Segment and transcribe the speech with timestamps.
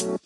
[0.00, 0.16] 96.3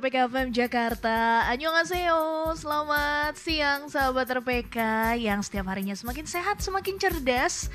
[0.00, 1.44] RPK FM Jakarta.
[1.52, 2.56] Annyeonghaseyo.
[2.56, 4.80] Selamat siang sahabat RPK
[5.20, 7.68] Yang setiap harinya semakin sehat, semakin cerdas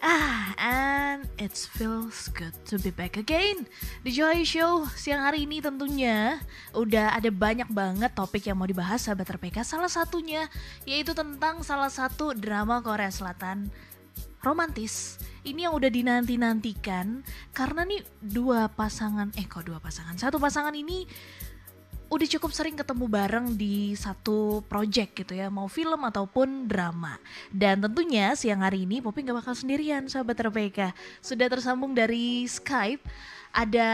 [0.00, 3.68] Ah, and it feels good to be back again.
[4.00, 6.40] Di Joy Show siang hari ini tentunya
[6.72, 10.48] Udah ada banyak banget topik yang mau dibahas sahabat RPK Salah satunya
[10.88, 13.68] yaitu tentang salah satu drama Korea Selatan
[14.40, 15.20] romantis.
[15.44, 17.20] Ini yang udah dinanti-nantikan
[17.52, 20.16] karena nih dua pasangan eh kok dua pasangan?
[20.16, 21.04] Satu pasangan ini
[22.10, 27.14] udah cukup sering ketemu bareng di satu project gitu ya mau film ataupun drama
[27.54, 30.90] dan tentunya siang hari ini Poppy gak bakal sendirian sahabat RPK
[31.22, 33.06] sudah tersambung dari Skype
[33.50, 33.90] ada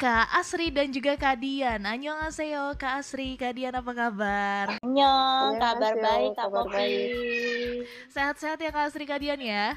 [0.00, 1.76] Kak Asri dan juga Kak Dian.
[1.84, 4.80] Annyeonghaseyo Kak Asri, Kak Dian apa kabar?
[4.80, 6.92] Annyeong, kabar baik Kak Poppy.
[8.08, 9.76] Sehat-sehat ya Kak Asri Kak Dian ya?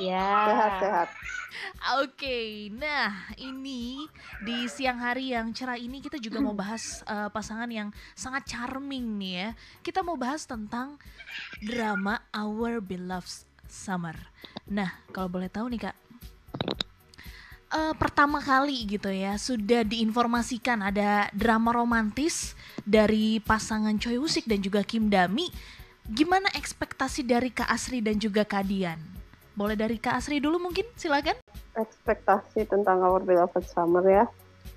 [0.00, 0.26] Ya.
[0.50, 1.08] Sehat-sehat.
[2.02, 4.10] Oke, nah ini
[4.42, 9.20] di siang hari yang cerah ini kita juga mau bahas uh, pasangan yang sangat charming
[9.22, 9.48] nih ya.
[9.86, 10.98] Kita mau bahas tentang
[11.62, 14.18] drama Our Beloved Summer.
[14.66, 15.96] Nah, kalau boleh tahu nih kak,
[17.70, 24.50] uh, pertama kali gitu ya sudah diinformasikan ada drama romantis dari pasangan Choi Woo Sik
[24.50, 25.50] dan juga Kim Dami
[26.04, 29.13] Gimana ekspektasi dari Kak Asri dan juga Kak Dian?
[29.54, 31.38] Boleh dari Kak Asri dulu mungkin, silakan.
[31.78, 34.26] Ekspektasi tentang Our Beloved Summer ya.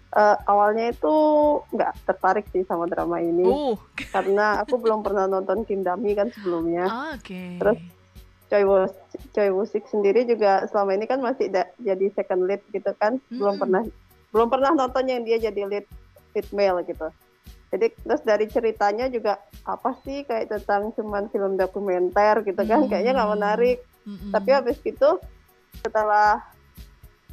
[0.08, 1.14] Uh, awalnya itu
[1.76, 3.76] nggak tertarik sih sama drama ini oh.
[4.16, 6.88] karena aku belum pernah nonton Kim Dami kan sebelumnya.
[7.12, 7.28] Oke.
[7.28, 7.50] Okay.
[7.60, 7.80] Terus
[8.48, 8.88] Choi Woo
[9.36, 13.20] Choi Woo Sik sendiri juga selama ini kan masih da, jadi second lead gitu kan,
[13.20, 13.36] hmm.
[13.36, 13.84] belum pernah
[14.32, 15.86] belum pernah nonton yang dia jadi lead
[16.32, 17.12] lead male gitu.
[17.68, 22.90] Jadi terus dari ceritanya juga apa sih kayak tentang cuman film dokumenter gitu kan, mm
[22.90, 23.78] kayaknya nggak menarik.
[24.08, 24.32] Mm-hmm.
[24.32, 25.10] Tapi habis itu
[25.84, 26.40] setelah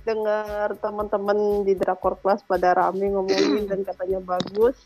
[0.05, 4.77] dengar teman-teman di drakor kelas pada rame ngomongin dan katanya bagus,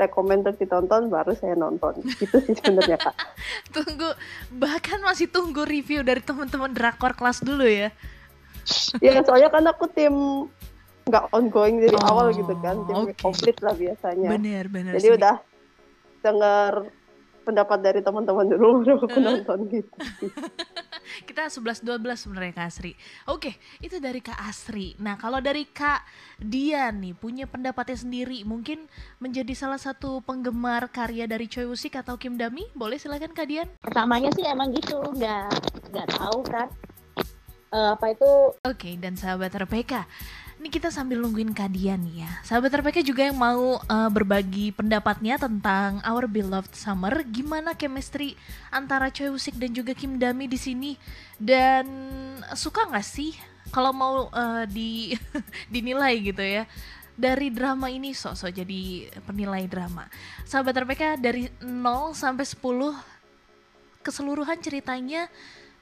[0.00, 2.02] rekomend untuk ditonton baru saya nonton.
[2.02, 3.14] Itu sih sebenarnya kak.
[3.76, 4.10] tunggu,
[4.56, 7.94] bahkan masih tunggu review dari teman-teman drakor kelas dulu ya.
[8.98, 10.14] ya soalnya kan aku tim
[11.06, 13.16] nggak ongoing dari oh, awal gitu kan jadi okay.
[13.22, 15.14] komplit lah biasanya bener bener jadi sih.
[15.14, 15.36] udah
[16.18, 16.72] dengar
[17.46, 19.90] pendapat dari teman-teman dulu baru aku nonton gitu.
[21.30, 22.92] Kita 11-12 sebenarnya Kak Asri.
[23.30, 24.98] Oke itu dari Kak Asri.
[24.98, 26.02] Nah kalau dari Kak
[26.42, 28.90] Dian nih punya pendapatnya sendiri mungkin
[29.22, 32.66] menjadi salah satu penggemar karya dari Choi Woo atau Kim Dami?
[32.74, 33.70] Boleh silakan Kak Dian.
[33.78, 35.46] Pertamanya sih emang gitu nggak
[35.94, 36.66] nggak tahu kan
[37.70, 38.30] uh, apa itu?
[38.66, 40.02] Oke okay, dan sahabat RPK
[40.56, 42.40] ini kita sambil nungguin Kadian ya.
[42.40, 47.12] Sahabat RPK juga yang mau uh, berbagi pendapatnya tentang Our Beloved Summer.
[47.28, 48.34] Gimana chemistry
[48.72, 50.92] antara Choi Woo dan juga Kim Dami di sini?
[51.36, 51.86] Dan
[52.56, 53.36] suka nggak sih
[53.68, 55.12] kalau mau uh, di
[55.72, 56.64] dinilai gitu ya?
[57.16, 60.08] Dari drama ini sok-sok jadi penilai drama.
[60.44, 62.60] Sahabat RPK dari 0 sampai 10
[64.04, 65.28] keseluruhan ceritanya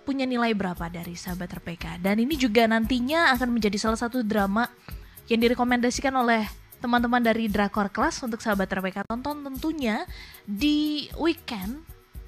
[0.05, 4.69] punya nilai berapa dari sahabat RPK dan ini juga nantinya akan menjadi salah satu drama
[5.27, 6.45] yang direkomendasikan oleh
[6.85, 10.05] teman-teman dari Drakor Class untuk sahabat RPK tonton tentunya
[10.45, 11.81] di weekend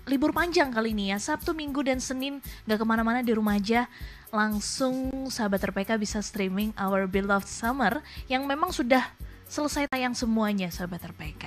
[0.08, 3.84] libur panjang kali ini ya Sabtu, Minggu dan Senin gak ke mana-mana di rumah aja
[4.32, 8.00] langsung sahabat RPK bisa streaming Our Beloved Summer
[8.30, 9.04] yang memang sudah
[9.46, 11.44] selesai tayang semuanya sahabat RPK.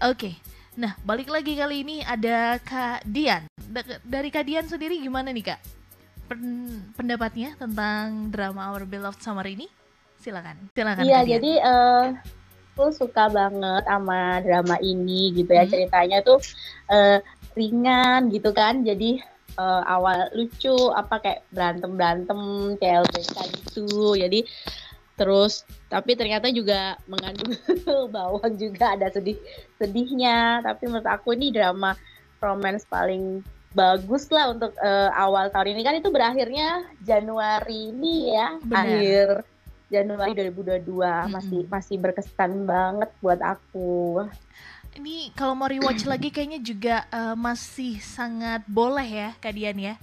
[0.00, 0.34] Oke, okay.
[0.72, 3.51] Nah, balik lagi kali ini ada Kak Dian.
[4.04, 5.60] Dari Kak Dian sendiri gimana nih Kak?
[6.96, 9.68] Pendapatnya tentang drama Our Beloved Summer ini?
[10.20, 10.68] Silakan.
[10.76, 11.02] Silakan.
[11.08, 12.04] Iya, jadi uh,
[12.76, 15.64] aku suka banget sama drama ini gitu ya.
[15.64, 15.72] Hmm.
[15.72, 16.38] Ceritanya tuh
[16.92, 17.18] uh,
[17.56, 18.84] ringan gitu kan.
[18.84, 19.24] Jadi
[19.56, 22.40] uh, awal lucu apa kayak berantem berantem
[22.76, 24.14] CLBK gitu.
[24.16, 24.44] Jadi
[25.16, 27.52] terus tapi ternyata juga mengandung
[28.14, 29.36] bawang juga ada sedih
[29.76, 31.92] sedihnya tapi menurut aku ini drama
[32.40, 35.82] romance paling bagus lah untuk uh, awal tahun ini.
[35.84, 38.84] Kan itu berakhirnya Januari ini ya Benar.
[38.86, 39.28] akhir
[39.92, 41.28] Januari 2022 hmm.
[41.28, 44.24] masih masih berkesan banget buat aku.
[44.92, 49.94] Ini kalau mau rewatch lagi kayaknya juga uh, masih sangat boleh ya Kadian ya?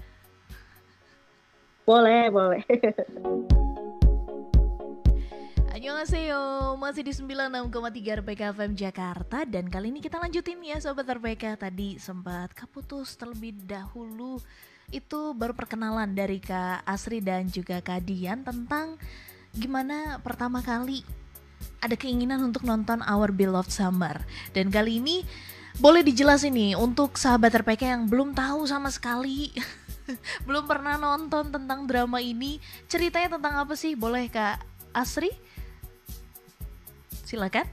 [1.86, 2.62] Boleh boleh
[5.80, 9.48] Annyeonghaseyo, masih di 96,3 RPK FM Jakarta.
[9.48, 14.44] Dan kali ini kita lanjutin ya Sobat RPK Tadi sempat keputus terlebih dahulu.
[14.92, 19.00] Itu baru perkenalan dari Kak Asri dan juga Kak Dian Tentang
[19.56, 21.00] gimana pertama kali
[21.80, 24.20] ada keinginan untuk nonton Our Beloved Summer.
[24.52, 25.24] Dan kali ini
[25.80, 29.56] boleh dijelasin nih untuk sahabat RPK yang belum tahu sama sekali
[30.44, 32.60] belum pernah nonton tentang drama ini
[32.92, 33.96] ceritanya tentang apa sih?
[33.96, 34.60] Boleh kak
[34.92, 35.31] Asri
[37.30, 37.70] silakan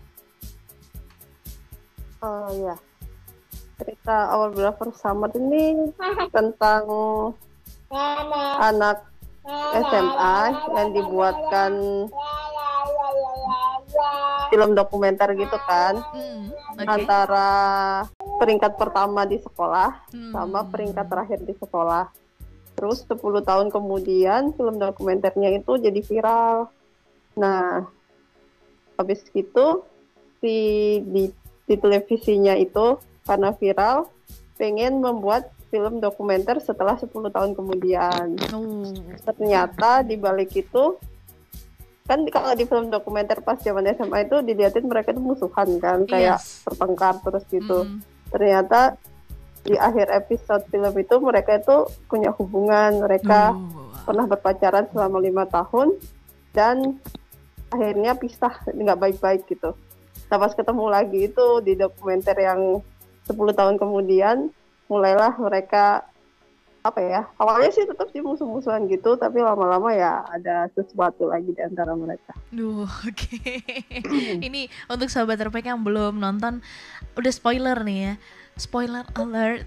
[2.20, 2.76] oh ya
[3.80, 5.92] cerita Our Beloved Summer ini
[6.36, 6.84] tentang
[8.60, 9.08] anak
[9.80, 10.38] SMA
[10.76, 11.72] yang dibuatkan
[14.52, 16.86] film dokumenter gitu kan hmm, okay.
[16.86, 17.48] antara
[18.36, 20.32] peringkat pertama di sekolah hmm.
[20.36, 22.12] sama peringkat terakhir di sekolah.
[22.76, 26.68] Terus 10 tahun kemudian film dokumenternya itu jadi viral.
[27.40, 27.88] Nah,
[28.96, 29.84] habis itu
[30.40, 30.56] si
[31.04, 31.30] di,
[31.68, 34.08] di televisinya itu karena viral
[34.56, 38.38] pengen membuat film dokumenter setelah 10 tahun kemudian.
[38.54, 38.88] Oh.
[39.20, 40.96] Ternyata di balik itu
[42.06, 46.38] kan kalau di film dokumenter pas zaman SMA itu dilihatin mereka itu musuhan kan kayak
[46.38, 46.62] yes.
[46.62, 47.98] bertengkar terus gitu mm.
[48.30, 48.94] ternyata
[49.66, 53.90] di akhir episode film itu mereka itu punya hubungan mereka oh.
[54.06, 55.98] pernah berpacaran selama lima tahun
[56.54, 57.02] dan
[57.70, 59.74] akhirnya pisah nggak baik-baik gitu
[60.26, 62.82] nah pas ketemu lagi itu di dokumenter yang
[63.26, 64.50] 10 tahun kemudian
[64.86, 66.06] mulailah mereka
[66.86, 71.58] apa ya awalnya sih tetap sih musuh-musuhan gitu tapi lama-lama ya ada sesuatu lagi di
[71.58, 72.30] antara mereka.
[72.54, 73.10] Duh, oke.
[73.10, 73.58] Okay.
[74.38, 76.62] Ini untuk sahabat RPK yang belum nonton
[77.18, 78.14] udah spoiler nih ya.
[78.54, 79.66] Spoiler alert.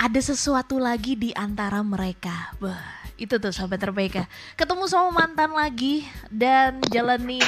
[0.00, 2.56] Ada sesuatu lagi di antara mereka.
[2.60, 4.28] Bah, itu tuh sahabat RPK.
[4.56, 7.42] Ketemu sama mantan lagi dan jalanin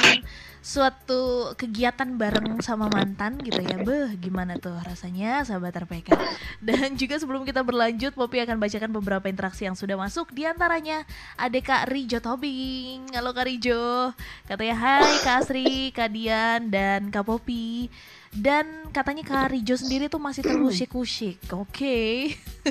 [0.69, 3.81] suatu kegiatan bareng sama mantan gitu ya.
[3.81, 6.13] Beh gimana tuh rasanya sahabat RPK
[6.67, 10.29] Dan juga sebelum kita berlanjut Popi akan bacakan beberapa interaksi yang sudah masuk.
[10.29, 13.09] Di antaranya ada Kak Rijo Tobing.
[13.17, 14.13] Halo Kak Rijo.
[14.45, 17.89] Katanya hai Kak Asri, Kak Dian, dan Kak Popi
[18.29, 21.41] dan katanya Kak Rijo sendiri tuh masih terusik-usik.
[21.49, 21.65] Oke.
[21.65, 22.13] Okay.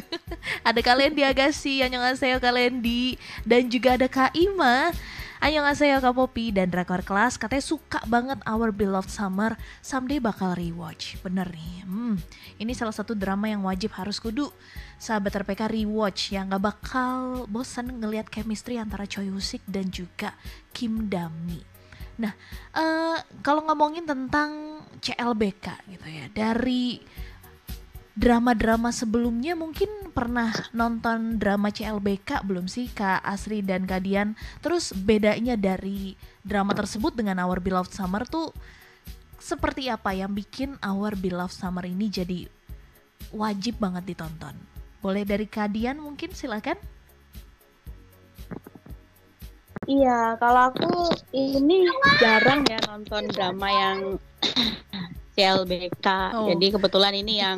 [0.68, 4.94] Ada kalian di Agassi Annyeonghaseyo kalian di Dan juga ada Kak Ima
[5.38, 9.54] Annyeonghaseyo Kak Popi dan Drakor Kelas katanya suka banget Our Beloved Summer.
[9.78, 11.14] Someday bakal rewatch.
[11.22, 11.86] Bener nih.
[11.86, 12.18] Hmm,
[12.58, 14.50] Ini salah satu drama yang wajib harus kudu.
[14.98, 20.34] Sahabat RPK rewatch yang gak bakal bosan ngelihat chemistry antara Choi Woo-sik dan juga
[20.74, 21.62] Kim Dami.
[22.18, 22.34] Nah,
[22.74, 26.98] uh, kalau ngomongin tentang CLBK gitu ya, dari
[28.18, 34.34] drama-drama sebelumnya mungkin pernah nonton drama CLBK belum sih Kak Asri dan Kak Dian?
[34.58, 38.50] Terus bedanya dari drama tersebut dengan Our Beloved Summer tuh
[39.38, 42.50] seperti apa yang bikin Our Beloved Summer ini jadi
[43.30, 44.58] wajib banget ditonton?
[44.98, 46.74] Boleh dari Kak Dian mungkin silakan.
[49.86, 51.86] Iya, kalau aku ini
[52.18, 53.98] jarang ya nonton drama yang
[55.38, 56.08] CLBK.
[56.34, 56.50] Oh.
[56.50, 57.54] Jadi kebetulan ini yang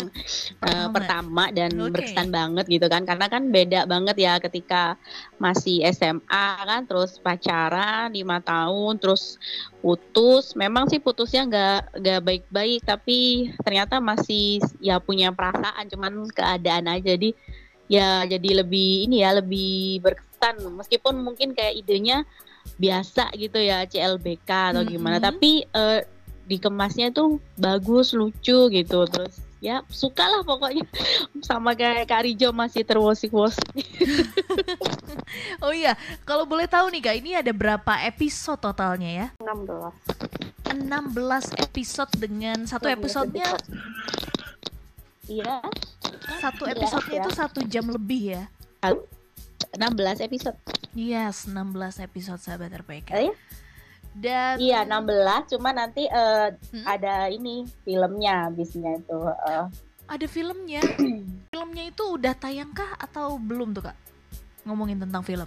[0.61, 1.89] uh, pertama dan okay.
[1.97, 5.01] berkesan banget gitu kan karena kan beda banget ya ketika
[5.41, 9.41] masih SMA kan terus pacaran lima tahun terus
[9.81, 10.53] putus.
[10.53, 17.17] Memang sih putusnya nggak nggak baik-baik tapi ternyata masih ya punya perasaan cuman keadaan aja
[17.17, 17.33] jadi
[17.91, 22.29] ya jadi lebih ini ya lebih berkesan meskipun mungkin kayak idenya
[22.79, 25.29] biasa gitu ya CLBK atau gimana mm -hmm.
[25.33, 26.01] tapi uh,
[26.51, 28.99] dikemasnya tuh bagus lucu gitu.
[29.07, 30.83] Terus ya suka lah pokoknya.
[31.47, 33.71] Sama kayak Kak Rijo masih terwosik-wosik.
[35.63, 35.95] Oh iya
[36.27, 39.27] kalau boleh tahu nih kak ini ada berapa episode totalnya ya?
[39.39, 43.55] 16 16 episode dengan satu episodenya?
[45.31, 45.63] iya.
[46.43, 48.45] Satu iya, episodenya ya, itu satu jam lebih ya?
[48.83, 50.59] 16 episode.
[50.99, 53.35] Yes 16 episode sahabat RPK oh, iya?
[54.11, 56.85] Dan Iya, 16, cuma nanti uh, hmm?
[56.85, 59.71] ada ini filmnya habisnya itu uh.
[60.11, 60.83] Ada filmnya.
[61.55, 63.97] filmnya itu udah tayang kah atau belum tuh, Kak?
[64.67, 65.47] Ngomongin tentang film.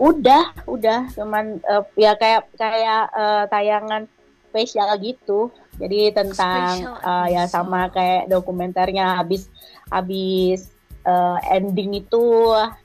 [0.00, 4.08] Udah, udah, cuman uh, ya kayak kayak uh, tayangan
[4.50, 5.52] spesial gitu.
[5.78, 9.46] Jadi tentang uh, ya sama kayak dokumenternya habis
[9.92, 10.71] habis
[11.06, 12.24] uh, ending itu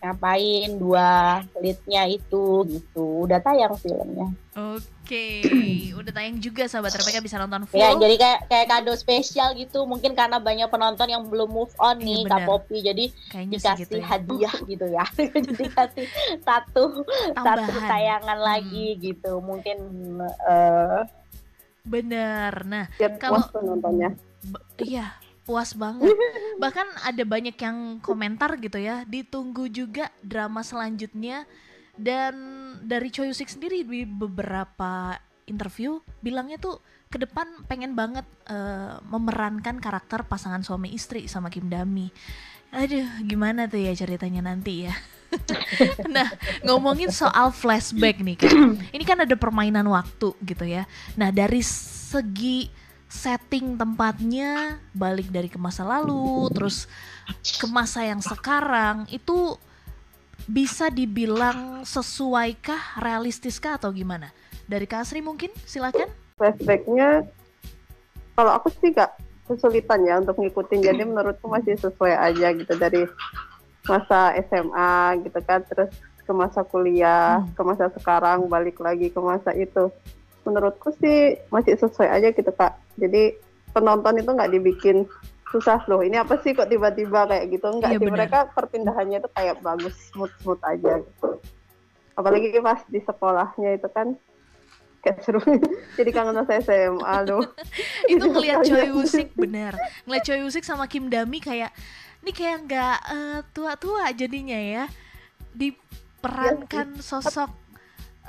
[0.01, 5.45] ngapain dua leadnya itu gitu udah tayang filmnya Oke,
[6.01, 7.77] udah tayang juga sahabat RPK bisa nonton full.
[7.77, 9.85] Ya, jadi kayak kayak kado spesial gitu.
[9.85, 13.85] Mungkin karena banyak penonton yang belum move on nih iya, Kak Popi, jadi Kayaknya dikasih
[13.85, 14.05] gitu ya.
[14.09, 15.05] hadiah gitu ya.
[15.37, 16.05] jadi dikasih
[16.41, 17.05] satu
[17.37, 17.69] Tambahan.
[17.69, 18.47] satu tayangan hmm.
[18.49, 19.31] lagi gitu.
[19.45, 19.77] Mungkin
[20.25, 21.05] uh,
[21.85, 22.53] bener.
[22.65, 22.89] Nah,
[23.21, 24.17] kalau nontonnya.
[24.81, 26.11] Iya, puas banget.
[26.61, 31.47] Bahkan ada banyak yang komentar gitu ya, ditunggu juga drama selanjutnya
[31.95, 32.35] dan
[32.83, 39.79] dari Choi Sik sendiri di beberapa interview bilangnya tuh ke depan pengen banget uh, memerankan
[39.79, 42.11] karakter pasangan suami istri sama Kim Dami.
[42.75, 44.93] Aduh, gimana tuh ya ceritanya nanti ya.
[46.15, 46.27] nah,
[46.67, 48.75] ngomongin soal flashback nih kan.
[48.95, 50.83] Ini kan ada permainan waktu gitu ya.
[51.15, 52.67] Nah, dari segi
[53.07, 56.91] setting tempatnya balik dari ke masa lalu terus
[57.41, 59.55] ke masa yang sekarang itu
[60.47, 64.31] bisa dibilang sesuaikah realistiskah atau gimana?
[64.63, 66.07] Dari Kak Asri mungkin silakan.
[66.39, 67.27] Flashbacknya
[68.37, 73.07] kalau aku sih gak kesulitan ya untuk ngikutin jadi menurutku masih sesuai aja gitu dari
[73.87, 75.89] masa SMA gitu kan terus
[76.27, 77.55] ke masa kuliah hmm.
[77.55, 79.87] ke masa sekarang balik lagi ke masa itu
[80.47, 82.79] menurutku sih masih sesuai aja gitu kak.
[82.95, 83.35] Jadi
[83.75, 85.03] penonton itu nggak dibikin
[85.51, 85.99] susah loh.
[85.99, 87.67] Ini apa sih kok tiba-tiba kayak gitu?
[87.67, 91.29] Enggak iya, sih mereka perpindahannya itu kayak bagus smooth smooth aja gitu.
[92.15, 94.15] Apalagi pas di sekolahnya itu kan
[95.05, 95.43] kayak seru.
[95.99, 97.45] Jadi kangen masa SMA loh.
[98.11, 101.71] Itu ngeliat Choi Woo-sik bener ngeliat Choi Woo-sik sama Kim Dami kayak
[102.25, 104.83] ini kayak nggak uh, tua-tua jadinya ya
[105.55, 107.49] diperankan iya sosok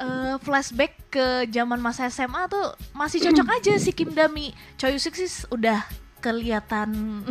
[0.00, 5.14] uh, flashback ke zaman masa SMA tuh masih cocok aja si Kim Dami Choi Woo-sik
[5.18, 5.84] sih udah
[6.18, 7.22] kelihatan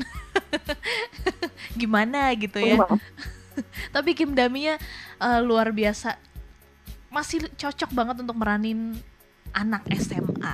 [1.81, 2.79] gimana gitu ya
[3.95, 4.77] tapi Kim Daminya
[5.19, 6.15] uh, luar biasa
[7.11, 8.99] masih cocok banget untuk meranin
[9.55, 10.53] anak SMA.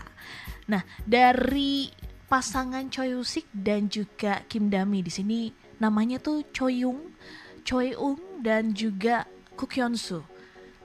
[0.69, 1.91] Nah, dari
[2.29, 5.39] pasangan Choi Usik dan juga Kim Dami di sini
[5.81, 7.11] namanya tuh Choi Yung,
[7.67, 9.27] Choi Ung dan juga
[9.59, 10.23] Kuk Hyun Soo.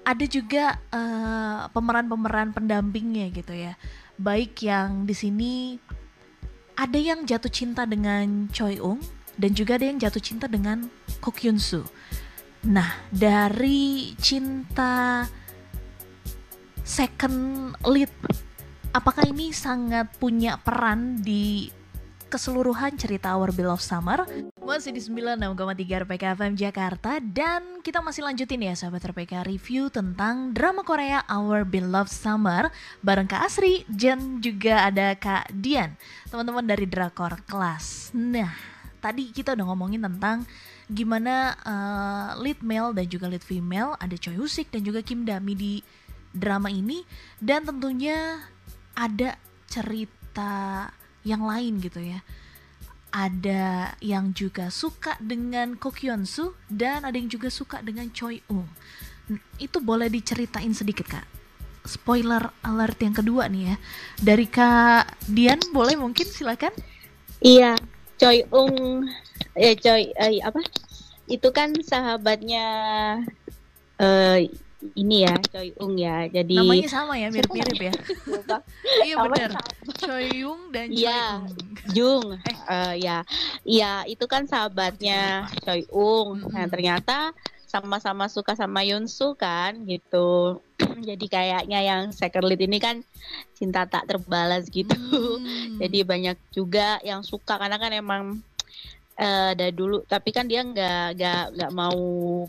[0.08, 3.76] Ada juga uh, pemeran-pemeran pendampingnya gitu ya.
[4.16, 5.52] Baik yang di sini
[6.80, 9.04] ada yang jatuh cinta dengan Choi Ung
[9.36, 10.88] dan juga ada yang jatuh cinta dengan
[11.20, 11.84] Kuk Hyun Soo.
[12.64, 15.28] Nah, dari cinta
[16.82, 18.10] second lead
[18.96, 21.68] apakah ini sangat punya peran di
[22.28, 24.28] keseluruhan cerita Our Beloved Summer.
[24.61, 27.16] Masih di 96,3 RPK FM Jakarta.
[27.25, 32.68] Dan kita masih lanjutin ya sahabat RPK review tentang drama Korea Our Beloved Summer
[33.00, 35.97] bareng Kak Asri dan juga ada Kak Dian
[36.28, 38.12] teman-teman dari Drakor Kelas.
[38.12, 38.52] Nah
[39.00, 40.44] tadi kita udah ngomongin tentang
[40.88, 45.56] gimana uh, lead male dan juga lead female ada Choi Husik dan juga Kim Dami
[45.56, 45.75] di
[46.37, 47.00] drama ini.
[47.40, 48.44] Dan tentunya
[48.92, 50.88] ada cerita
[51.22, 52.20] yang lain gitu ya.
[53.08, 58.44] Ada yang juga suka dengan Ko Hyun Soo dan ada yang juga suka dengan Choi
[58.52, 58.68] Ung.
[59.56, 61.26] Itu boleh diceritain sedikit kak.
[61.88, 63.76] Spoiler alert yang kedua nih ya.
[64.20, 66.72] Dari Kak Dian boleh mungkin silakan.
[67.40, 67.80] Iya,
[68.20, 69.08] Choi Ung
[69.56, 70.60] eh Choi eh, apa?
[71.25, 72.66] Itu kan sahabatnya
[73.96, 74.52] eh
[74.94, 76.30] ini ya Choi Ung ya.
[76.30, 77.94] Jadi namanya sama ya mirip-mirip ya.
[79.06, 79.50] Iya benar
[79.99, 81.50] Choi Ung dan Choi ya, Ung.
[81.94, 82.26] Jung.
[82.49, 82.56] Eh.
[82.70, 83.18] uh, ya.
[83.66, 86.47] Iya itu kan sahabatnya Choi Ung.
[86.54, 87.35] Nah ternyata
[87.68, 90.62] sama-sama suka sama Yunsu kan gitu.
[91.08, 93.02] Jadi kayaknya yang second lead ini kan
[93.58, 94.94] cinta tak terbalas gitu.
[94.94, 95.82] Hmm.
[95.82, 98.23] jadi banyak juga yang suka karena kan emang
[99.18, 100.06] uh, dari dulu.
[100.06, 102.47] Tapi kan dia nggak nggak nggak mau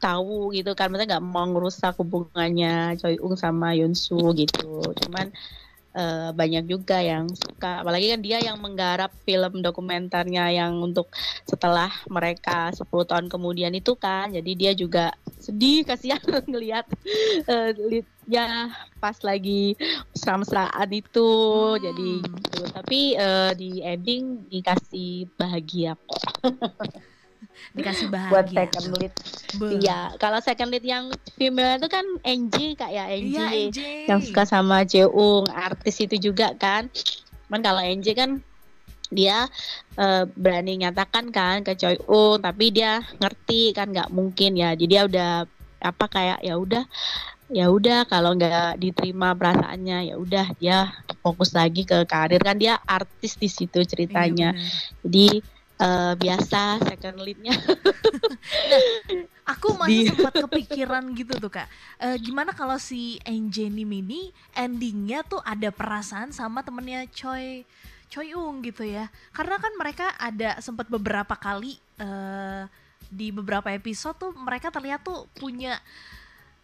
[0.00, 0.88] tahu gitu kan.
[0.88, 4.80] Maksudnya nggak mau ngerusak hubungannya Choi Ung sama Yunsu gitu.
[5.06, 5.28] Cuman
[5.94, 7.82] uh, banyak juga yang suka.
[7.82, 11.10] Apalagi kan dia yang menggarap film dokumenternya yang untuk
[11.46, 14.30] setelah mereka 10 tahun kemudian itu kan.
[14.32, 16.86] Jadi dia juga sedih kasihan ngelihat
[17.48, 17.70] uh,
[18.30, 18.70] ya
[19.02, 19.74] pas lagi
[20.14, 21.30] mesra-mesraan itu.
[21.30, 21.80] Hmm.
[21.82, 22.60] jadi gitu.
[22.70, 26.24] Tapi uh, di ending dikasih bahagia kok
[27.74, 28.32] dikasih bahagia.
[28.32, 29.12] buat second lead.
[29.80, 31.04] Iya kalau second lead yang
[31.38, 36.54] female itu kan Angie kak ya Angie, iya, yang suka sama Jeung artis itu juga
[36.56, 36.90] kan.
[37.46, 38.42] Cuman kalau Angie kan
[39.10, 39.50] dia
[39.98, 44.74] uh, berani nyatakan kan ke Choi Ung tapi dia ngerti kan nggak mungkin ya.
[44.74, 45.30] Jadi dia udah
[45.80, 46.84] apa kayak ya udah
[47.50, 50.94] ya udah kalau nggak diterima perasaannya ya udah dia
[51.26, 52.38] fokus lagi ke karir.
[52.38, 54.54] Kan dia artis di situ ceritanya.
[54.54, 54.62] iya,
[55.02, 55.42] jadi
[55.80, 57.56] uh, biasa second leadnya.
[58.70, 58.82] nah,
[59.48, 61.66] aku masih sempat kepikiran gitu tuh kak.
[61.96, 64.22] Uh, gimana kalau si Angelini Mini
[64.52, 67.64] endingnya tuh ada perasaan sama temennya Choi
[68.12, 69.08] Choi Ung gitu ya?
[69.32, 72.68] Karena kan mereka ada sempat beberapa kali uh,
[73.10, 75.80] di beberapa episode tuh mereka terlihat tuh punya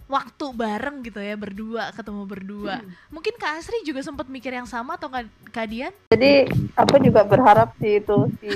[0.07, 2.79] waktu bareng gitu ya berdua ketemu berdua.
[2.79, 2.91] Hmm.
[3.11, 5.91] Mungkin Kak Asri juga sempat mikir yang sama atau Kak, Dian?
[6.15, 6.47] Jadi
[6.79, 8.51] aku juga berharap si itu si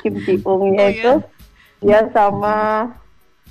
[0.00, 1.12] Kim Ji Ungnya oh, itu
[1.84, 2.00] iya?
[2.00, 2.56] dia sama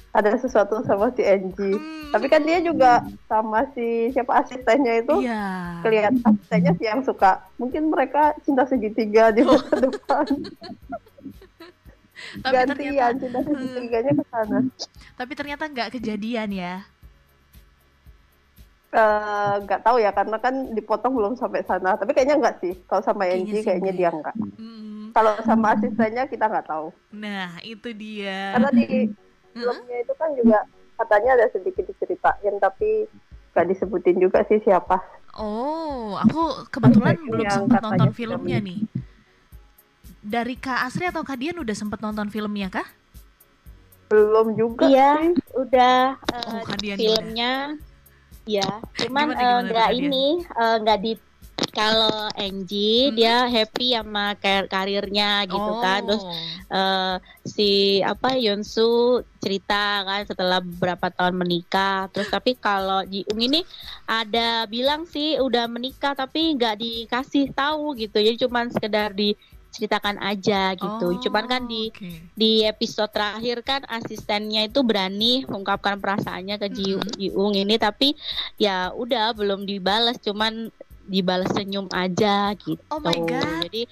[0.09, 1.77] ada sesuatu sama si Angie.
[1.77, 2.09] Hmm.
[2.09, 5.45] Tapi kan dia juga sama si siapa asistennya itu Iya.
[5.85, 7.45] kelihatan asistennya sih yang suka.
[7.61, 10.25] Mungkin mereka cinta segitiga di masa depan.
[12.41, 14.57] Tapi ternyata Gantian cinta segitiganya ke sana.
[15.15, 16.75] tapi ternyata nggak kejadian ya.
[18.89, 21.93] Eh, nggak tahu ya karena kan dipotong belum sampai sana.
[21.93, 22.73] Tapi kayaknya nggak sih.
[22.89, 24.33] Kalau sama Angie kayaknya dia nggak.
[24.57, 25.13] Hmm.
[25.13, 26.89] Kalau sama asistennya kita nggak tahu.
[27.13, 28.57] Nah, itu dia.
[28.57, 29.13] Karena di
[29.53, 30.65] filmnya itu kan juga
[30.97, 33.05] katanya ada sedikit diceritain tapi
[33.53, 34.97] nggak disebutin juga sih siapa.
[35.37, 38.79] Oh, aku kebetulan Yang belum katanya sempat nonton filmnya nih.
[40.19, 42.89] Dari Kak Asri atau Kak Dian udah sempat nonton filmnya kah?
[44.09, 45.37] Belum juga Iya, sih.
[45.53, 47.77] udah eh, Oh, Kak Dian filmnya
[48.45, 49.99] ya cuman Gimana, eh, nggak Dian?
[49.99, 51.13] ini eh, nggak di
[51.69, 53.15] kalau Angie Hmm.
[53.15, 56.33] dia happy sama kar- karirnya gitu kan terus Oh.
[56.71, 57.15] eh,
[57.45, 57.69] si
[57.99, 63.61] apa Yunsu cerita kan setelah beberapa tahun menikah terus tapi kalau Jiung ini
[64.03, 69.11] ada bilang sih udah menikah tapi nggak dikasih tahu gitu jadi cuman sekedar
[69.69, 72.33] diceritakan aja gitu Oh, cuman kan di oke.
[72.33, 77.13] di episode terakhir kan asistennya itu berani mengungkapkan perasaannya ke Ji Mm-mm.
[77.15, 78.17] Jiung ini tapi
[78.55, 80.73] ya udah belum dibalas cuman
[81.05, 82.77] dibalas senyum aja gitu.
[82.89, 83.65] Oh my God.
[83.65, 83.85] Jadi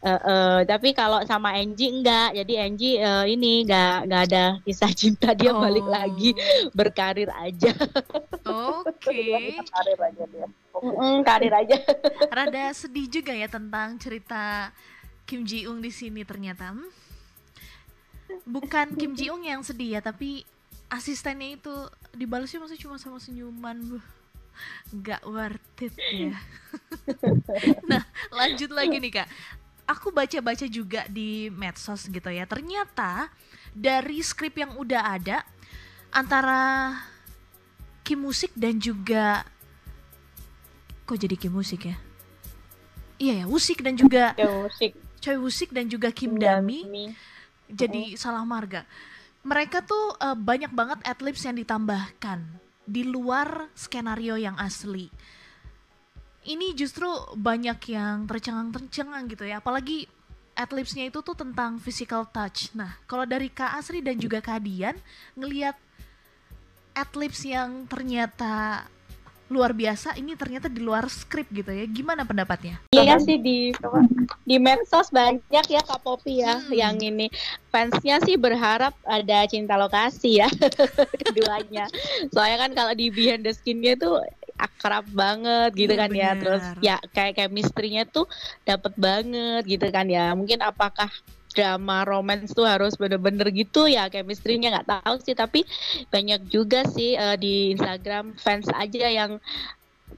[0.00, 2.32] eh, eh, tapi kalau sama Angie enggak.
[2.34, 5.88] Jadi Angie eh, ini enggak enggak ada kisah cinta dia balik Oh.
[5.90, 6.32] lagi
[6.72, 7.72] berkarir aja.
[8.44, 9.20] Oke.
[9.72, 10.46] Karir aja dia.
[10.72, 11.76] Mm, karir aja.
[12.26, 14.72] Rada sedih juga ya tentang cerita
[15.30, 16.74] Kim Ji Young di sini ternyata.
[16.74, 16.90] Hmm.
[18.50, 20.42] Bukan Kim Ji Young yang sedih ya, tapi
[20.90, 21.70] asistennya itu
[22.10, 24.02] dibalasnya masih cuma sama senyuman.
[24.90, 26.34] Nggak worth it ya.
[27.90, 28.02] nah,
[28.34, 29.28] lanjut lagi nih Kak.
[29.86, 32.42] Aku baca-baca juga di medsos gitu ya.
[32.50, 33.30] Ternyata
[33.70, 35.46] dari skrip yang udah ada
[36.10, 36.90] antara
[38.02, 39.46] Kim Musik dan juga
[41.06, 41.94] kok jadi Kim Musik ya?
[43.20, 44.96] Iya ya, Wusik dan juga Ya, musik.
[45.20, 47.12] Choi Wusik dan juga Kim Dami
[47.70, 48.82] jadi salah marga.
[49.46, 52.42] Mereka tuh eh, banyak banget adlibs yang ditambahkan
[52.84, 55.08] di luar skenario yang asli.
[56.40, 57.06] Ini justru
[57.36, 60.08] banyak yang tercengang-tercengang gitu ya, apalagi
[60.56, 62.72] adlibsnya itu tuh tentang physical touch.
[62.72, 64.96] Nah, kalau dari Kak Asri dan juga Kak Dian
[65.36, 65.76] ngelihat
[66.96, 68.84] adlibs yang ternyata
[69.50, 71.82] luar biasa, ini ternyata di luar skrip gitu ya.
[71.84, 72.78] Gimana pendapatnya?
[72.94, 73.74] Iya sih di
[74.46, 76.70] di medsos banyak ya Kak Popi ya Hmm.
[76.70, 77.26] yang ini
[77.68, 80.48] fansnya sih berharap ada cinta lokasi ya
[81.26, 81.90] keduanya.
[82.30, 84.22] Soalnya kan kalau di behind the skinnya tuh
[84.54, 86.30] akrab banget gitu Iya, kan ya.
[86.30, 86.38] bener.
[86.38, 88.30] Terus ya kayak chemistry-nya tuh
[88.62, 90.30] dapat banget gitu kan ya.
[90.32, 91.10] Mungkin apakah
[91.50, 95.66] drama romance tuh harus bener-bener gitu ya chemistry-nya nggak tahu sih tapi
[96.08, 99.42] banyak juga sih eh, di Instagram fans aja yang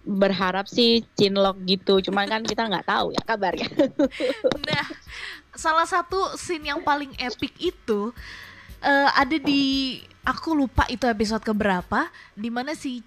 [0.03, 2.03] berharap sih cinlok gitu.
[2.03, 3.69] Cuman kan kita nggak tahu ya kabarnya.
[4.63, 4.87] Nah,
[5.55, 8.11] salah satu scene yang paling epic itu
[8.83, 13.03] eh, ada di aku lupa itu episode keberapa di mana si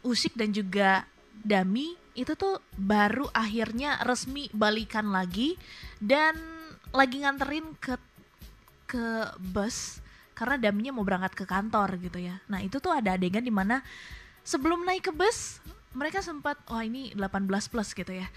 [0.00, 1.04] Usik dan juga
[1.40, 5.56] Dami itu tuh baru akhirnya resmi balikan lagi
[6.02, 6.36] dan
[6.90, 7.94] lagi nganterin ke
[8.90, 9.06] ke
[9.38, 10.02] bus
[10.34, 12.40] karena Daminya mau berangkat ke kantor gitu ya.
[12.48, 13.84] Nah, itu tuh ada adegan di mana
[14.42, 18.30] sebelum naik ke bus mereka sempat wah ini 18 plus gitu ya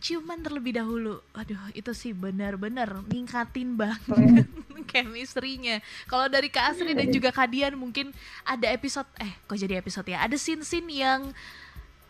[0.00, 1.20] ciuman terlebih dahulu.
[1.36, 4.48] Aduh, itu sih benar-benar ningkatin banget
[4.90, 5.84] chemistry-nya.
[6.08, 8.10] Kalau dari Kak Asri dan juga Kak Dian mungkin
[8.42, 10.24] ada episode eh kok jadi episode ya?
[10.24, 11.30] Ada scene-scene yang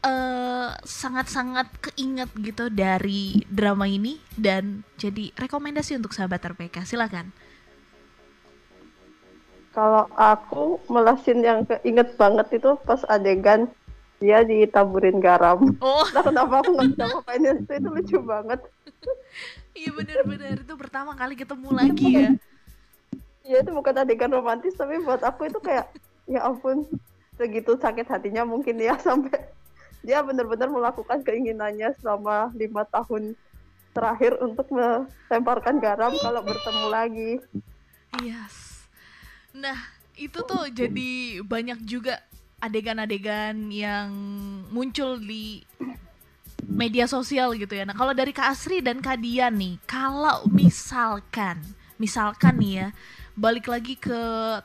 [0.01, 6.89] eh sangat-sangat keinget gitu dari drama ini dan jadi rekomendasi untuk sahabat RPK.
[6.89, 7.29] Silakan.
[9.71, 13.71] Kalau aku melasin yang keinget banget itu pas adegan
[14.19, 15.79] dia ditaburin garam.
[15.81, 18.61] Oh, Entah kenapa aku nggak bisa ngapain itu, itu lucu banget.
[19.73, 22.31] iya benar-benar itu pertama kali ketemu lagi ya.
[23.47, 25.89] Ya itu bukan adegan romantis tapi buat aku itu kayak
[26.29, 26.85] ya ampun
[27.41, 29.39] segitu sakit hatinya mungkin ya sampai
[30.01, 33.37] dia benar-benar melakukan keinginannya selama lima tahun
[33.91, 37.33] terakhir untuk melemparkan garam kalau bertemu lagi.
[38.23, 38.87] Yes.
[39.51, 39.77] Nah,
[40.15, 42.23] itu tuh jadi banyak juga
[42.61, 44.13] adegan-adegan yang
[44.71, 45.65] muncul di
[46.71, 47.89] media sosial gitu ya.
[47.89, 51.59] Nah, kalau dari Kak Asri dan Kak Dian nih, kalau misalkan,
[51.99, 52.89] misalkan nih ya,
[53.35, 54.21] balik lagi ke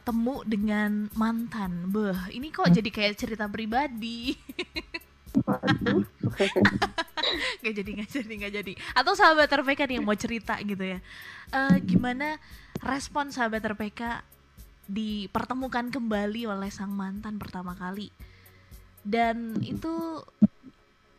[0.06, 1.90] temu dengan mantan.
[1.90, 4.36] Beh, ini kok jadi kayak cerita pribadi.
[5.44, 6.06] Waduh.
[7.66, 8.74] Gak jadi, gak jadi, gak jadi.
[8.94, 11.00] Atau sahabat RPK nih yang mau cerita gitu ya.
[11.50, 12.38] Eh, gimana
[12.80, 14.22] respon sahabat RPK
[14.86, 18.14] dipertemukan kembali oleh sang mantan pertama kali
[19.06, 20.22] dan itu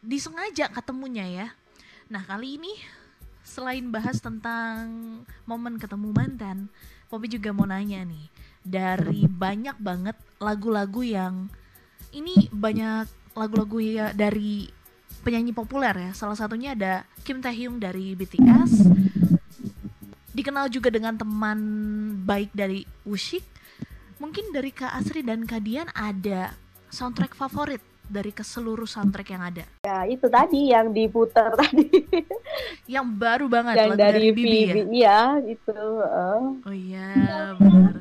[0.03, 1.49] disengaja ketemunya ya
[2.07, 2.71] nah kali ini
[3.43, 4.87] selain bahas tentang
[5.47, 6.71] momen ketemu mantan
[7.07, 8.27] Poppy juga mau nanya nih
[8.67, 11.47] dari banyak banget lagu-lagu yang
[12.11, 14.67] ini banyak lagu-lagu ya dari
[15.21, 18.89] penyanyi populer ya salah satunya ada Kim Taehyung dari BTS
[20.33, 21.59] dikenal juga dengan teman
[22.25, 23.45] baik dari Wushik
[24.17, 26.57] mungkin dari Kak Asri dan Kak Dian ada
[26.89, 29.65] soundtrack favorit dari ke seluruh soundtrack yang ada?
[29.83, 31.91] Ya itu tadi yang diputar tadi.
[32.87, 34.75] yang baru banget yang lagu dari, dari Bibi ya?
[34.87, 35.21] Iya
[35.51, 35.81] itu.
[36.07, 36.55] Uh.
[36.63, 37.11] Oh iya
[37.59, 37.95] benar.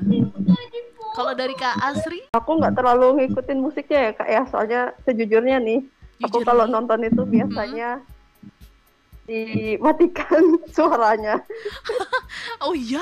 [1.16, 2.28] Kalau dari Kak Asri?
[2.36, 5.80] Aku nggak terlalu ngikutin musiknya ya kak ya, soalnya sejujurnya nih,
[6.20, 6.72] aku Jujur kalau nih.
[6.76, 7.90] nonton itu biasanya
[9.24, 10.44] dimatikan
[10.76, 11.40] suaranya.
[12.60, 13.00] Oh iya?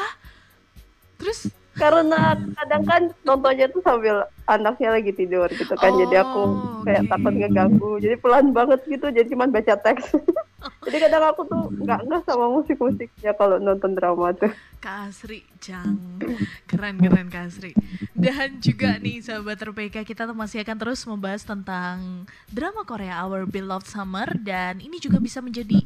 [1.19, 1.51] Terus?
[1.75, 7.03] Karena kadang kan nontonnya tuh sambil anaknya lagi tidur gitu kan, jadi aku Oh, kayak
[7.03, 7.11] oke.
[7.11, 10.15] takut ngeganggu, jadi pelan banget gitu, jadi cuman baca teks.
[10.85, 14.53] jadi kadang aku tuh nggak nggak sama musik-musiknya kalau nonton drama tuh.
[14.81, 16.21] Kak Asri, jang
[16.69, 17.73] keren keren Kak Asri.
[18.13, 23.49] Dan juga nih sahabat RPK kita tuh masih akan terus membahas tentang drama Korea Our
[23.49, 25.85] Beloved Summer dan ini juga bisa menjadi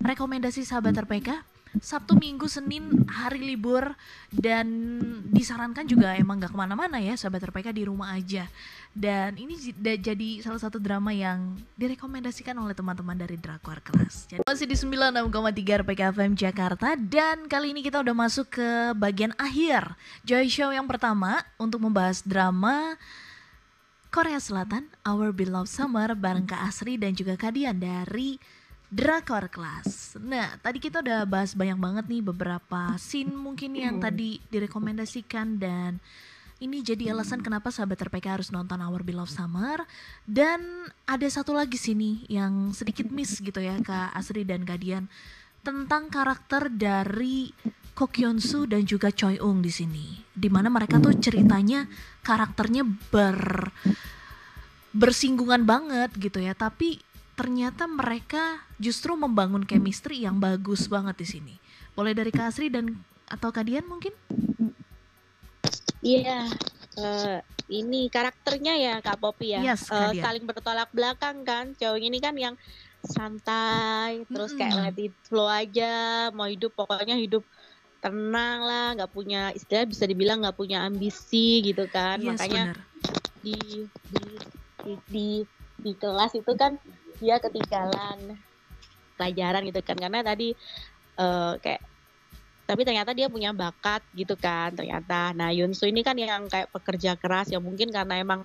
[0.00, 1.59] rekomendasi sahabat RPK.
[1.78, 3.94] Sabtu, Minggu, Senin hari libur
[4.34, 4.66] dan
[5.30, 8.50] disarankan juga emang nggak ke mana-mana ya sahabat RPK di rumah aja.
[8.90, 14.26] Dan ini jadi salah satu drama yang direkomendasikan oleh teman-teman dari Drakor Kelas.
[14.26, 19.30] Jadi masih di 96,3 RPK FM Jakarta dan kali ini kita udah masuk ke bagian
[19.38, 19.94] akhir
[20.26, 22.98] Joy Show yang pertama untuk membahas drama
[24.10, 28.42] Korea Selatan Our Beloved Summer bareng Kak Asri dan juga Kadian dari
[28.90, 30.18] Drakor Class.
[30.18, 36.02] Nah, tadi kita udah bahas banyak banget nih beberapa scene mungkin yang tadi direkomendasikan dan
[36.58, 39.80] ini jadi alasan kenapa sahabat RPK harus nonton Our Beloved Summer
[40.26, 45.08] dan ada satu lagi sini yang sedikit miss gitu ya Kak Asri dan Kadian
[45.62, 47.54] tentang karakter dari
[47.94, 50.18] Ko Kyun Soo dan juga Choi Ung di sini.
[50.34, 51.86] Di mana mereka tuh ceritanya
[52.26, 53.70] karakternya ber
[54.90, 56.98] bersinggungan banget gitu ya, tapi
[57.40, 61.54] ternyata mereka justru membangun chemistry yang bagus banget di sini.
[61.96, 63.00] Boleh dari Kak Asri dan
[63.32, 64.12] atau Kadian mungkin?
[66.04, 66.44] Iya.
[67.00, 67.40] eh,
[67.72, 69.72] ini karakternya ya Kak Popi ya.
[69.72, 70.20] Yes, Kak Dian.
[70.20, 71.72] saling bertolak belakang kan.
[71.80, 72.60] Cowok ini kan yang
[73.00, 77.40] santai, terus kayak let it flow aja, mau hidup pokoknya hidup
[78.04, 82.20] tenang lah, nggak punya istilah bisa dibilang nggak punya ambisi gitu kan.
[82.20, 82.78] Yes, Makanya benar.
[83.40, 83.56] di
[84.12, 84.24] di
[84.84, 85.28] di di,
[85.80, 86.76] di kelas itu kan
[87.20, 88.40] dia ketinggalan
[89.20, 89.96] pelajaran gitu kan.
[90.00, 90.56] Karena tadi
[91.20, 91.82] eh, kayak
[92.70, 95.34] tapi ternyata dia punya bakat gitu kan ternyata.
[95.34, 98.40] Nah Yunsu ini kan yang kayak pekerja keras ya mungkin karena emang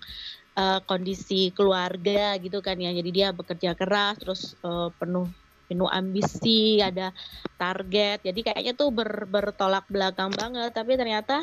[0.57, 2.91] eh, kondisi keluarga gitu kan ya.
[2.91, 5.29] Jadi dia bekerja keras terus eh, penuh
[5.65, 7.13] penuh ambisi ada
[7.57, 8.21] target.
[8.25, 10.73] Jadi kayaknya tuh ber, bertolak belakang banget.
[10.73, 11.41] Tapi ternyata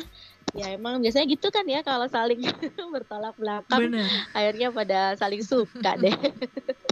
[0.53, 2.39] ya emang biasanya gitu kan ya kalau saling
[2.93, 4.07] bertolak belakang Benar.
[4.37, 6.13] akhirnya pada saling suka deh.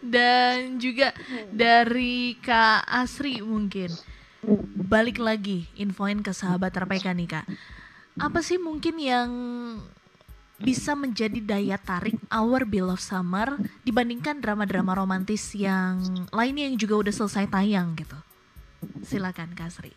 [0.00, 1.12] Dan juga
[1.50, 3.92] dari Kak Asri mungkin
[4.88, 7.46] balik lagi infoin ke sahabat RPK nih Kak.
[8.20, 9.30] Apa sih mungkin yang
[10.60, 17.14] bisa menjadi daya tarik Our Beloved Summer dibandingkan drama-drama romantis yang lainnya yang juga udah
[17.16, 18.18] selesai tayang gitu.
[19.00, 19.92] Silakan Kak Asri.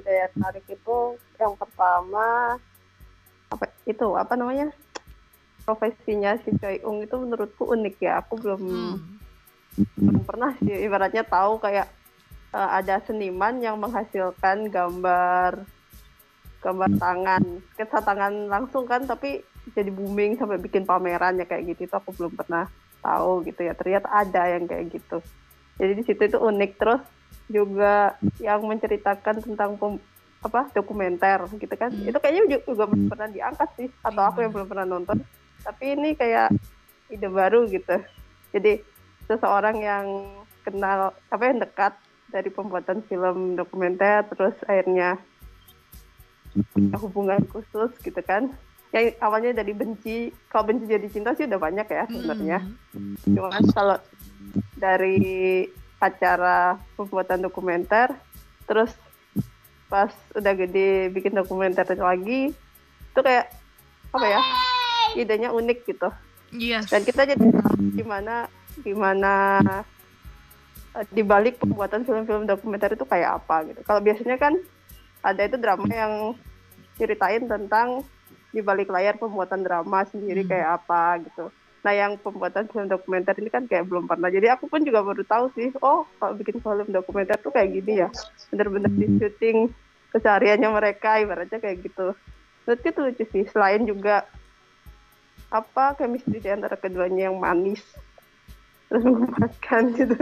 [0.00, 0.98] Daya tarik itu
[1.36, 2.56] yang pertama
[3.52, 4.72] apa itu apa namanya
[5.70, 8.18] profesinya si Choi Ung itu menurutku unik ya.
[8.20, 10.02] Aku belum Hmm.
[10.02, 11.86] belum pernah sih ibaratnya tahu kayak
[12.50, 15.62] eh, ada seniman yang menghasilkan gambar
[16.60, 19.40] gambar tangan sketsa tangan langsung kan tapi
[19.72, 22.66] jadi booming sampai bikin pameran ya kayak gitu itu aku belum pernah
[23.00, 25.22] tahu gitu ya ternyata ada yang kayak gitu
[25.78, 27.00] jadi di situ itu unik terus
[27.48, 30.02] juga yang menceritakan tentang pem-
[30.40, 32.10] apa dokumenter gitu kan Hmm.
[32.10, 35.22] itu kayaknya juga belum pernah diangkat sih atau aku yang belum pernah nonton
[35.64, 36.52] tapi ini kayak
[37.10, 38.00] ide baru gitu.
[38.54, 38.82] Jadi
[39.26, 40.06] seseorang yang
[40.66, 41.92] kenal apa yang dekat
[42.30, 45.18] dari pembuatan film dokumenter terus akhirnya
[46.74, 48.50] punya hubungan khusus gitu kan.
[48.90, 52.58] Yang awalnya dari benci kalau benci jadi cinta sih udah banyak ya sebenarnya.
[52.90, 53.14] Hmm.
[53.22, 53.98] cuma kalau
[54.74, 55.68] dari
[56.00, 58.10] acara pembuatan dokumenter
[58.64, 58.90] terus
[59.90, 62.54] pas udah gede bikin dokumenter lagi
[63.10, 63.50] itu kayak
[64.14, 64.40] apa ya
[65.14, 66.08] idenya unik gitu
[66.50, 66.90] Yes.
[66.90, 67.46] dan kita jadi
[67.94, 68.50] gimana
[68.82, 69.34] gimana
[70.94, 74.58] eh, di balik pembuatan film-film dokumenter itu kayak apa gitu kalau biasanya kan
[75.22, 76.34] ada itu drama yang
[76.96, 78.02] ceritain tentang
[78.50, 80.50] di balik layar pembuatan drama sendiri Hmm.
[80.50, 81.54] kayak apa gitu.
[81.80, 84.28] Nah yang pembuatan film dokumenter ini kan kayak belum pernah.
[84.28, 88.04] Jadi aku pun juga baru tahu sih, oh kalau bikin film dokumenter tuh kayak gini
[88.04, 88.08] ya.
[88.52, 89.70] Bener-bener di syuting
[90.10, 92.12] kesehariannya mereka, ibaratnya kayak gitu.
[92.66, 93.44] Menurutku itu lucu sih.
[93.48, 94.26] Selain juga
[95.50, 97.82] apa chemistry di antara keduanya yang manis
[98.86, 100.16] terus menggemaskan gitu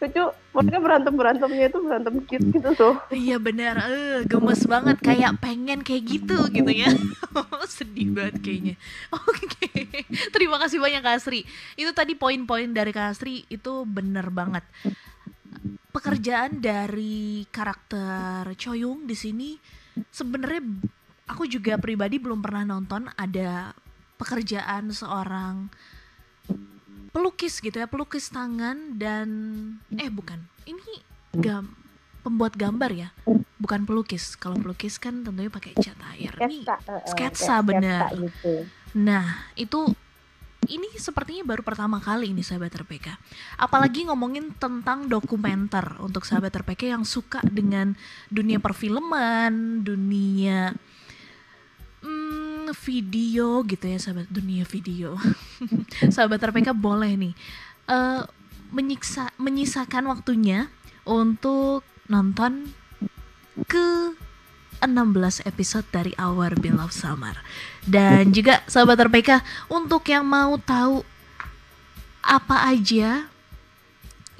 [0.00, 0.24] lucu
[0.56, 5.84] mereka berantem berantemnya itu berantem cute gitu tuh Iya benar, eh gemes banget kayak pengen
[5.84, 6.88] kayak gitu gitu ya.
[7.68, 8.74] Sedih banget kayaknya.
[9.12, 9.68] Oke,
[10.32, 11.44] terima kasih banyak Kak Asri.
[11.76, 14.64] Itu tadi poin-poin dari Kak Asri itu bener banget.
[15.92, 19.60] Pekerjaan dari karakter Choyung di sini
[20.08, 20.64] sebenarnya
[21.28, 23.76] aku juga pribadi belum pernah nonton ada
[24.20, 25.72] pekerjaan seorang
[27.10, 29.28] pelukis gitu ya, pelukis tangan dan
[29.96, 30.44] eh bukan.
[30.68, 31.00] Ini
[31.40, 31.72] gam
[32.20, 33.08] pembuat gambar ya,
[33.56, 34.36] bukan pelukis.
[34.36, 36.36] Kalau pelukis kan tentunya pakai cat air.
[36.36, 36.68] Ini
[37.08, 38.00] sketsa, eh, eh, bener.
[38.12, 38.54] gitu.
[39.00, 39.90] Nah, itu
[40.68, 43.16] ini sepertinya baru pertama kali ini sahabat RPK.
[43.58, 47.96] Apalagi ngomongin tentang dokumenter untuk sahabat RPK yang suka dengan
[48.28, 50.76] dunia perfilman, dunia
[52.04, 52.39] hmm,
[52.74, 55.16] video gitu ya sahabat dunia video.
[56.14, 57.34] sahabat RPK boleh nih
[57.88, 58.22] eh,
[58.70, 60.70] menyiksa menyisakan waktunya
[61.06, 62.74] untuk nonton
[63.66, 64.14] ke
[64.80, 67.36] 16 episode dari Our Beloved Summer.
[67.84, 71.04] Dan juga sahabat RPK untuk yang mau tahu
[72.20, 73.29] apa aja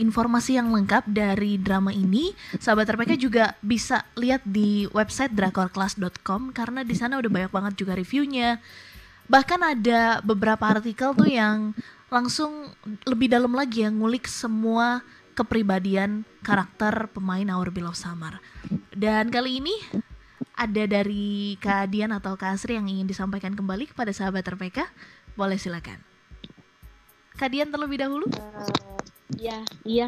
[0.00, 6.80] informasi yang lengkap dari drama ini, sahabat RPK juga bisa lihat di website drakorclass.com karena
[6.80, 8.56] di sana udah banyak banget juga reviewnya.
[9.28, 11.76] Bahkan ada beberapa artikel tuh yang
[12.10, 12.72] langsung
[13.06, 15.04] lebih dalam lagi yang ngulik semua
[15.38, 18.42] kepribadian karakter pemain Our Beloved Summer.
[18.90, 19.76] Dan kali ini
[20.58, 24.84] ada dari Kak Dian atau Kak Asri yang ingin disampaikan kembali kepada sahabat RPK,
[25.38, 25.96] boleh silakan.
[27.40, 28.28] Kak Dian terlebih dahulu.
[29.38, 30.06] Iya, iya.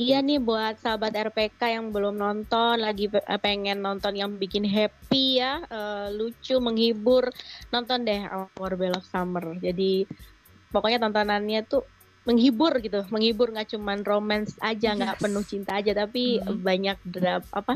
[0.00, 5.42] Iya nih buat sahabat RPK yang belum nonton, lagi eh, pengen nonton yang bikin happy
[5.42, 7.28] ya, eh, lucu, menghibur,
[7.68, 8.22] nonton deh
[8.56, 9.58] Our Beloved Summer.
[9.60, 10.06] Jadi
[10.72, 11.84] pokoknya tontonannya tuh
[12.24, 15.22] menghibur gitu, menghibur nggak cuman romance aja, nggak Yes.
[15.26, 16.62] penuh cinta aja, tapi Mhm.
[16.64, 17.72] banyak drama apa?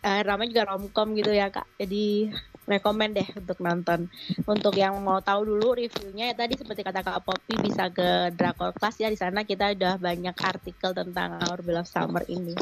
[0.00, 1.68] Eh, drama juga romcom gitu ya kak.
[1.76, 2.32] Jadi
[2.68, 4.10] rekomend deh untuk nonton.
[4.44, 8.76] Untuk yang mau tahu dulu reviewnya ya tadi seperti kata Kak Poppy bisa ke Drakor
[8.76, 12.54] Class ya di sana kita udah banyak artikel tentang Our Beloved Summer ini.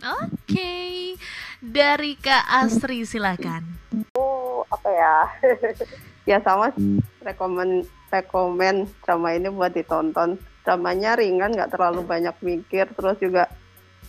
[0.00, 1.12] Oke,
[1.60, 3.68] dari Kak Asri silakan.
[4.16, 5.16] oh apa ya
[6.30, 7.02] ya sama sih.
[7.20, 13.50] rekomen rekomen drama ini buat ditonton dramanya ringan nggak terlalu banyak mikir terus juga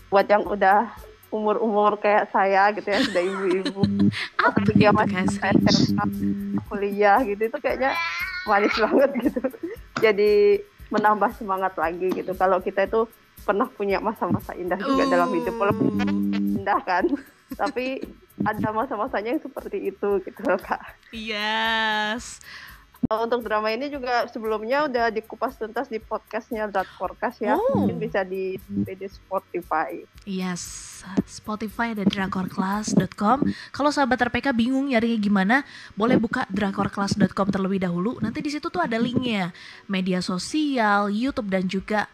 [0.07, 0.91] buat yang udah
[1.31, 3.81] umur-umur kayak saya gitu ya sudah ibu-ibu.
[4.45, 5.25] Apa dia masih?
[5.31, 6.05] SMA,
[6.67, 7.95] kuliah gitu itu kayaknya
[8.45, 9.41] manis banget gitu.
[10.03, 12.35] Jadi menambah semangat lagi gitu.
[12.35, 13.07] Kalau kita itu
[13.41, 16.11] pernah punya masa-masa indah juga dalam hidup walaupun Uh,
[16.61, 17.07] indah kan.
[17.55, 18.03] Tapi
[18.45, 20.81] ada masa-masanya yang seperti itu gitu loh kak.
[21.15, 22.43] Yes.
[23.09, 27.81] Untuk drama ini juga sebelumnya udah dikupas tuntas di podcastnya Drakporcast ya Oh.
[27.81, 30.61] mungkin bisa di di Spotify Yes,
[31.25, 33.41] Spotify ada drakorclass.com.
[33.73, 35.55] Kalau sahabat RPK bingung nyarinya gimana,
[35.97, 38.21] boleh buka drakorclass.com terlebih dahulu.
[38.21, 39.49] Nanti di situ tuh ada linknya,
[39.89, 42.05] media sosial, YouTube dan juga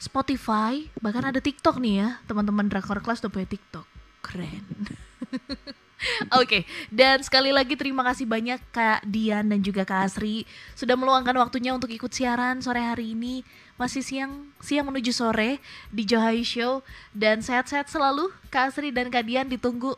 [0.00, 0.88] Spotify.
[0.96, 3.84] Bahkan ada TikTok nih ya, teman-teman Drakor Class udah punya TikTok.
[4.24, 4.64] Keren.
[6.40, 11.36] Oke, dan sekali lagi terima kasih banyak Kak Dian dan juga Kak Asri sudah meluangkan
[11.36, 13.44] waktunya untuk ikut siaran sore hari ini.
[13.76, 16.84] Masih siang, siang menuju sore di Johai Show.
[17.16, 19.48] Dan sehat-sehat selalu Kak Asri dan Kak Dian.
[19.48, 19.96] Ditunggu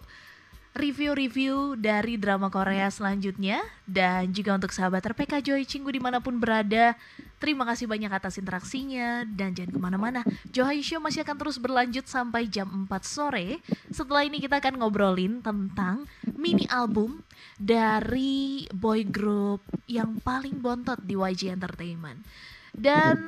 [0.75, 3.63] review-review dari drama Korea selanjutnya.
[3.83, 6.95] Dan juga untuk sahabat RPK Joy Cinggu di mana pun berada
[7.43, 10.23] terima kasih banyak atas interaksinya dan jangan ke mana-mana.
[10.55, 13.59] Johai Show masih akan terus berlanjut sampai jam 4 sore.
[13.91, 16.07] Setelah ini kita akan ngobrolin tentang
[16.39, 17.27] mini album
[17.59, 22.23] dari boy group yang paling bontot di YG Entertainment.
[22.71, 23.19] Dan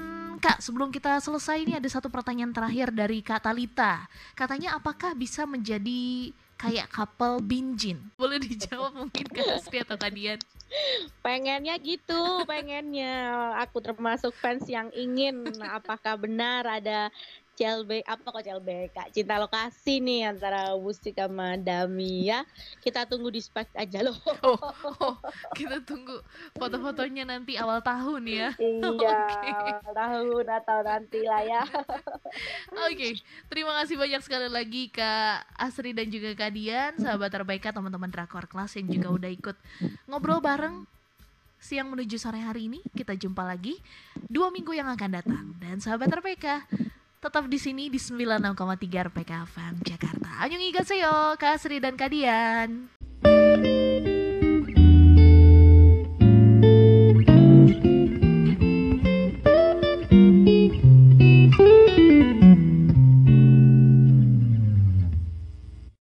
[0.44, 4.04] Kak, sebelum kita selesai ini ada satu pertanyaan terakhir dari Kak Talita.
[4.36, 7.98] Katanya apakah bisa menjadi kayak couple binjin?
[8.18, 10.40] Boleh dijawab mungkin Kak Asri atau Kak Dian?
[11.22, 13.54] Pengennya gitu, pengennya.
[13.62, 15.46] Aku termasuk fans yang ingin.
[15.54, 17.12] Nah, apakah benar ada
[17.54, 22.42] CLB apa kok CLB Kak cinta lokasi nih antara Wusi sama Dami ya.
[22.82, 24.18] Kita tunggu di spek aja loh.
[24.44, 24.60] Oh,
[25.00, 25.16] oh,
[25.56, 26.20] kita tunggu
[26.58, 28.48] foto-fotonya nanti awal tahun ya.
[28.60, 29.72] Iya okay.
[29.88, 31.62] tahun atau nanti lah ya.
[32.84, 33.12] Oke okay.
[33.48, 38.44] terima kasih banyak sekali lagi Kak Asri dan juga Kak Dian sahabat terbaik teman-teman Drakor
[38.50, 39.56] Kelas yang juga udah ikut
[40.10, 40.84] ngobrol bareng
[41.64, 42.84] siang menuju sore hari ini.
[42.92, 43.80] Kita jumpa lagi
[44.28, 45.44] dua minggu yang akan datang.
[45.56, 46.46] Dan sahabat RPK
[47.24, 50.44] tetap di sini di 96,3 RPK FM Jakarta.
[50.44, 52.92] Annyeonghaseyo, Kak Sri dan Kadian.
[53.24, 54.13] Thank you.